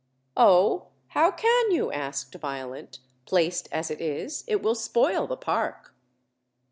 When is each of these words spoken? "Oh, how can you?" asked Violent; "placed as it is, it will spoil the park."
"Oh, 0.35 0.87
how 1.09 1.29
can 1.29 1.69
you?" 1.69 1.91
asked 1.91 2.33
Violent; 2.33 2.97
"placed 3.27 3.69
as 3.71 3.91
it 3.91 4.01
is, 4.01 4.43
it 4.47 4.63
will 4.63 4.73
spoil 4.73 5.27
the 5.27 5.37
park." 5.37 5.93